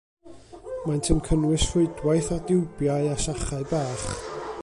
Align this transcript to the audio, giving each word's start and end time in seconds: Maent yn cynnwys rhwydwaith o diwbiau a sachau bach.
Maent 0.85 1.09
yn 1.15 1.19
cynnwys 1.27 1.65
rhwydwaith 1.73 2.31
o 2.37 2.39
diwbiau 2.47 3.13
a 3.17 3.21
sachau 3.27 3.71
bach. 3.75 4.09